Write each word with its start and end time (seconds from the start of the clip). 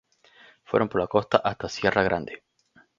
Fueron 0.63 0.89
por 0.89 0.99
la 0.99 1.05
costa 1.05 1.37
hasta 1.37 1.69
Sierra 1.69 2.01
Grande. 2.01 2.41